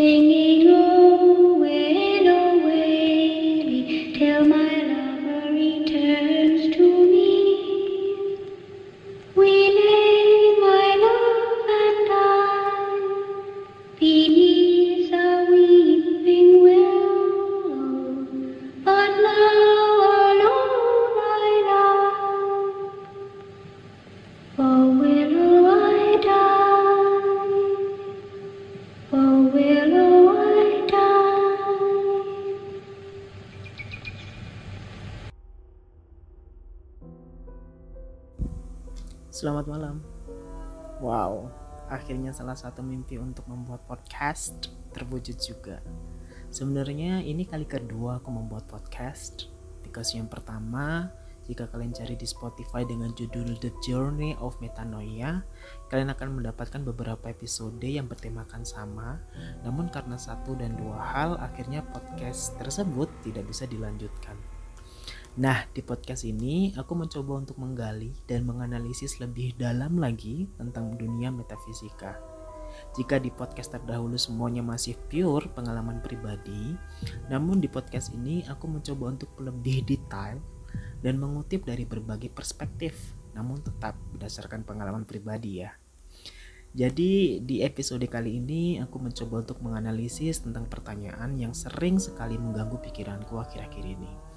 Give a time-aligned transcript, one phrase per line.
[0.00, 0.39] You.
[39.40, 40.04] Selamat malam.
[41.00, 41.48] Wow,
[41.88, 45.80] akhirnya salah satu mimpi untuk membuat podcast terwujud juga.
[46.52, 49.48] Sebenarnya ini kali kedua aku membuat podcast.
[49.80, 51.08] Because yang pertama,
[51.48, 55.40] jika kalian cari di Spotify dengan judul The Journey of Metanoia,
[55.88, 59.24] kalian akan mendapatkan beberapa episode yang bertemakan sama.
[59.64, 64.36] Namun karena satu dan dua hal, akhirnya podcast tersebut tidak bisa dilanjutkan.
[65.38, 71.30] Nah, di podcast ini aku mencoba untuk menggali dan menganalisis lebih dalam lagi tentang dunia
[71.30, 72.18] metafisika.
[72.98, 76.74] Jika di podcast terdahulu semuanya masih pure pengalaman pribadi,
[77.30, 80.42] namun di podcast ini aku mencoba untuk lebih detail
[80.98, 82.98] dan mengutip dari berbagai perspektif,
[83.30, 85.70] namun tetap berdasarkan pengalaman pribadi ya.
[86.74, 92.82] Jadi di episode kali ini aku mencoba untuk menganalisis tentang pertanyaan yang sering sekali mengganggu
[92.82, 94.29] pikiranku akhir-akhir ini.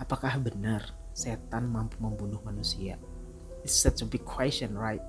[0.00, 2.96] Apakah benar setan mampu membunuh manusia?
[3.66, 5.02] It's such a big question, right?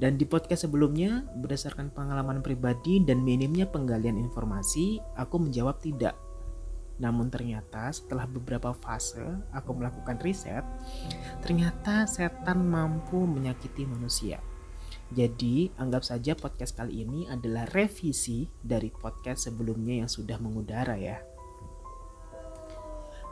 [0.00, 6.16] Dan di podcast sebelumnya, berdasarkan pengalaman pribadi dan minimnya penggalian informasi, aku menjawab tidak
[7.00, 9.24] namun ternyata setelah beberapa fase
[9.56, 10.62] aku melakukan riset,
[11.40, 14.38] ternyata setan mampu menyakiti manusia.
[15.10, 21.18] Jadi, anggap saja podcast kali ini adalah revisi dari podcast sebelumnya yang sudah mengudara ya.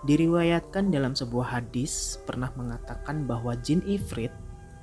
[0.06, 4.30] Diriwayatkan dalam sebuah hadis pernah mengatakan bahwa jin ifrit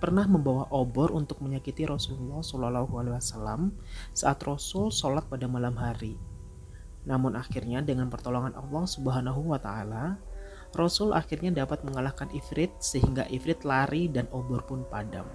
[0.03, 3.71] pernah membawa obor untuk menyakiti Rasulullah Shallallahu Alaihi Wasallam
[4.11, 6.19] saat Rasul sholat pada malam hari
[7.05, 10.17] namun akhirnya dengan pertolongan Allah Subhanahu wa taala,
[10.73, 15.29] Rasul akhirnya dapat mengalahkan Ifrit sehingga Ifrit lari dan obor pun padam.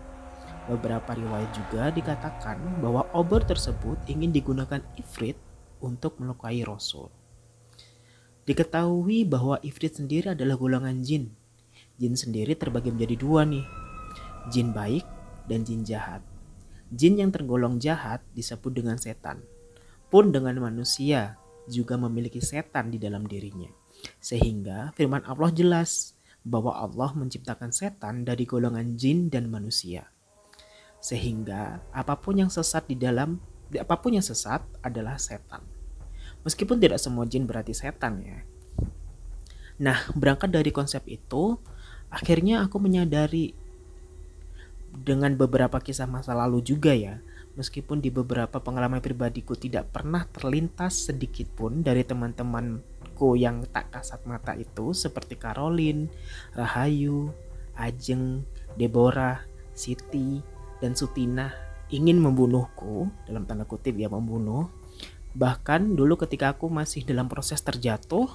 [0.67, 5.39] Beberapa riwayat juga dikatakan bahwa obor tersebut ingin digunakan Ifrit
[5.81, 7.09] untuk melukai Rasul.
[8.49, 11.31] Diketahui bahwa Ifrit sendiri adalah golongan jin.
[12.01, 13.65] Jin sendiri terbagi menjadi dua nih,
[14.49, 15.05] jin baik
[15.45, 16.25] dan jin jahat.
[16.91, 19.45] Jin yang tergolong jahat disebut dengan setan.
[20.11, 21.39] Pun dengan manusia
[21.71, 23.69] juga memiliki setan di dalam dirinya.
[24.19, 30.09] Sehingga firman Allah jelas bahwa Allah menciptakan setan dari golongan jin dan manusia.
[30.99, 33.39] Sehingga apa pun yang sesat di dalam
[33.71, 35.63] apa pun yang sesat adalah setan.
[36.47, 38.41] Meskipun tidak semua jin berarti setan ya.
[39.81, 41.57] Nah, berangkat dari konsep itu,
[42.13, 43.57] akhirnya aku menyadari
[44.91, 47.23] dengan beberapa kisah masa lalu juga ya,
[47.59, 54.23] Meskipun di beberapa pengalaman pribadiku tidak pernah terlintas sedikit pun dari teman-temanku yang tak kasat
[54.23, 56.07] mata itu seperti Caroline,
[56.55, 57.35] Rahayu,
[57.75, 58.47] Ajeng,
[58.79, 59.43] Deborah,
[59.75, 60.41] Siti,
[60.79, 61.51] dan Sutina
[61.91, 64.71] ingin membunuhku dalam tanda kutip ya membunuh.
[65.35, 68.27] Bahkan dulu ketika aku masih dalam proses terjatuh,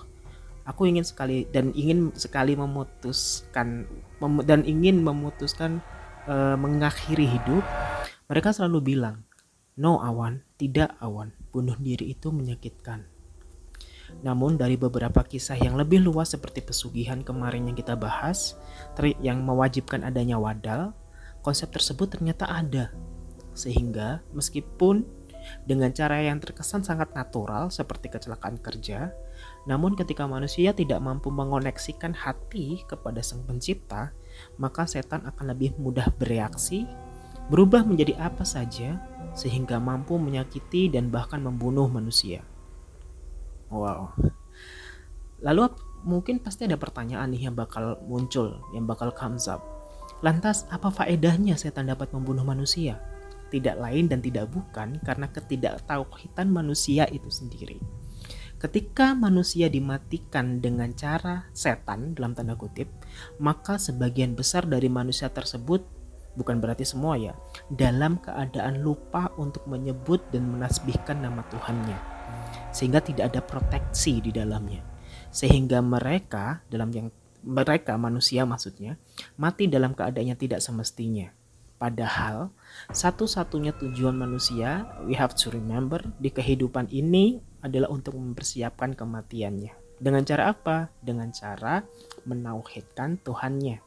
[0.64, 3.86] aku ingin sekali dan ingin sekali memutuskan
[4.24, 5.84] mem, dan ingin memutuskan
[6.26, 7.64] uh, mengakhiri hidup
[8.26, 9.22] mereka selalu bilang,
[9.78, 13.06] no awan, tidak awan, bunuh diri itu menyakitkan.
[14.26, 18.58] Namun dari beberapa kisah yang lebih luas seperti pesugihan kemarin yang kita bahas,
[19.22, 20.98] yang mewajibkan adanya wadal,
[21.46, 22.90] konsep tersebut ternyata ada.
[23.54, 25.06] Sehingga meskipun
[25.66, 29.14] dengan cara yang terkesan sangat natural seperti kecelakaan kerja,
[29.66, 34.14] namun ketika manusia tidak mampu mengoneksikan hati kepada sang pencipta,
[34.62, 36.86] maka setan akan lebih mudah bereaksi
[37.46, 38.98] berubah menjadi apa saja
[39.38, 42.42] sehingga mampu menyakiti dan bahkan membunuh manusia.
[43.70, 44.16] Wow.
[45.46, 45.70] Lalu
[46.06, 49.62] mungkin pasti ada pertanyaan nih yang bakal muncul, yang bakal comes up.
[50.24, 52.98] Lantas apa faedahnya setan dapat membunuh manusia?
[53.54, 57.78] Tidak lain dan tidak bukan karena ketidaktahuan manusia itu sendiri.
[58.56, 62.90] Ketika manusia dimatikan dengan cara setan dalam tanda kutip,
[63.38, 65.86] maka sebagian besar dari manusia tersebut
[66.40, 67.34] bukan berarti semua ya,
[67.72, 72.00] dalam keadaan lupa untuk menyebut dan menasbihkan nama Tuhannya.
[72.72, 74.84] Sehingga tidak ada proteksi di dalamnya.
[75.32, 77.08] Sehingga mereka dalam yang
[77.46, 78.98] mereka manusia maksudnya
[79.38, 81.30] mati dalam keadaannya tidak semestinya.
[81.76, 82.56] Padahal
[82.96, 89.76] satu-satunya tujuan manusia we have to remember di kehidupan ini adalah untuk mempersiapkan kematiannya.
[90.00, 90.92] Dengan cara apa?
[91.04, 91.84] Dengan cara
[92.24, 93.80] menauhidkan Tuhannya.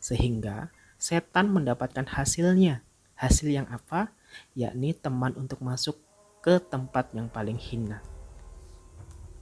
[0.00, 2.84] Sehingga setan mendapatkan hasilnya.
[3.18, 4.12] Hasil yang apa?
[4.54, 5.98] Yakni teman untuk masuk
[6.44, 8.04] ke tempat yang paling hina.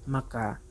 [0.06, 0.62] Maka,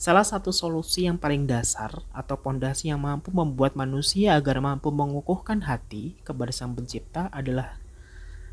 [0.00, 5.64] salah satu solusi yang paling dasar atau pondasi yang mampu membuat manusia agar mampu mengukuhkan
[5.64, 7.80] hati kepada Sang Pencipta adalah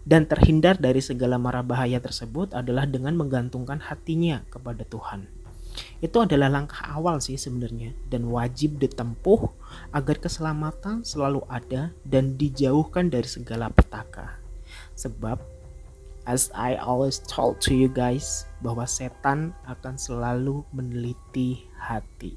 [0.07, 5.27] dan terhindar dari segala mara bahaya tersebut adalah dengan menggantungkan hatinya kepada Tuhan.
[5.99, 9.51] Itu adalah langkah awal sih sebenarnya dan wajib ditempuh
[9.91, 14.39] agar keselamatan selalu ada dan dijauhkan dari segala petaka.
[14.97, 15.56] Sebab
[16.27, 22.35] as I always told to you guys bahwa setan akan selalu meneliti hati.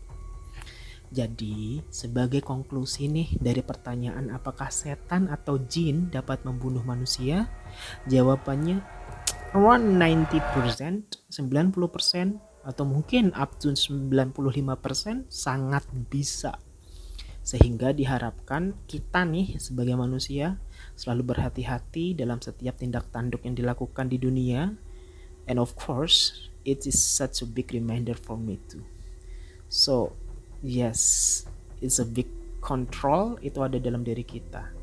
[1.11, 7.51] Jadi, sebagai konklusi nih dari pertanyaan apakah setan atau jin dapat membunuh manusia?
[8.07, 8.79] Jawabannya
[9.59, 16.63] around 90%, 90% atau mungkin up to 95% sangat bisa.
[17.51, 20.63] Sehingga diharapkan kita nih sebagai manusia
[20.95, 24.71] selalu berhati-hati dalam setiap tindak tanduk yang dilakukan di dunia.
[25.51, 28.87] And of course, it is such a big reminder for me too.
[29.67, 30.15] So,
[30.63, 31.43] yes,
[31.83, 32.31] it's a big
[32.63, 34.80] control itu ada dalam diri kita